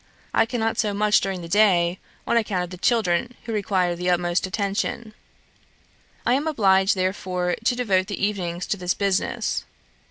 [0.33, 4.09] I cannot sew much during the day, on account of the children, who require the
[4.09, 5.13] utmost attention.
[6.25, 9.63] I am obliged, therefore, to devote the evenings to this business.